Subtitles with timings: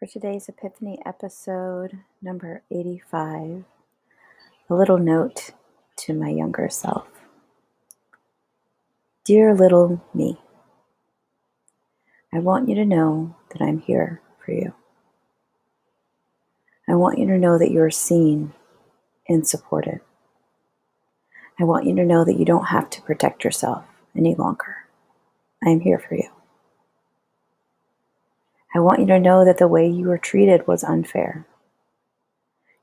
[0.00, 3.64] For today's Epiphany episode, number 85,
[4.70, 5.50] a little note
[5.98, 7.06] to my younger self.
[9.26, 10.40] Dear little me,
[12.32, 14.72] I want you to know that I'm here for you.
[16.88, 18.54] I want you to know that you're seen
[19.28, 20.00] and supported.
[21.60, 23.84] I want you to know that you don't have to protect yourself
[24.16, 24.76] any longer.
[25.62, 26.30] I am here for you.
[28.74, 31.46] I want you to know that the way you were treated was unfair.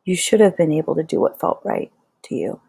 [0.03, 1.91] You should have been able to do what felt right
[2.23, 2.61] to you.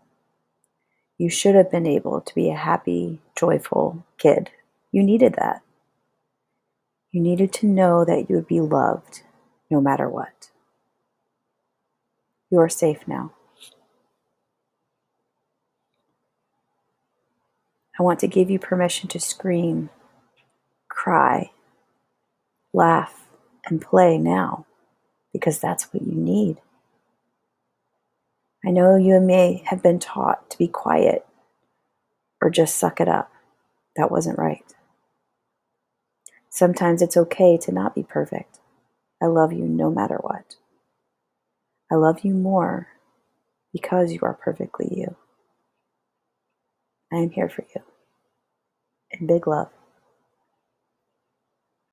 [1.18, 4.50] You should have been able to be a happy, joyful kid.
[4.92, 5.62] You needed that.
[7.10, 9.22] You needed to know that you would be loved
[9.70, 10.50] no matter what.
[12.50, 13.32] You are safe now.
[17.98, 19.90] I want to give you permission to scream,
[20.88, 21.50] cry,
[22.78, 23.26] laugh,
[23.66, 24.64] and play now
[25.32, 26.56] because that's what you need.
[28.64, 31.26] I know you may have been taught to be quiet
[32.40, 33.30] or just suck it up.
[33.96, 34.64] That wasn't right.
[36.48, 38.58] Sometimes it's okay to not be perfect.
[39.22, 40.54] I love you no matter what.
[41.90, 42.88] I love you more
[43.72, 45.16] because you are perfectly you.
[47.12, 47.82] I am here for you.
[49.12, 49.70] And big love.